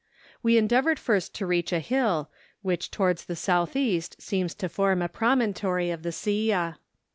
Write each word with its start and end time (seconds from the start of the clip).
We 0.41 0.57
endeavoured 0.57 0.97
first 0.97 1.35
to 1.35 1.45
reach 1.45 1.71
a 1.71 1.77
hill, 1.77 2.31
which 2.63 2.89
towards 2.89 3.23
the 3.25 3.35
south 3.35 3.75
east 3.75 4.19
seems 4.19 4.55
to 4.55 4.67
form 4.67 4.99
a 5.03 5.07
promontory 5.07 5.91
of 5.91 6.01
the 6.01 6.11
Silla. 6.11 6.79